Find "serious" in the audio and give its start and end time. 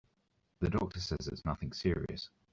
1.73-2.31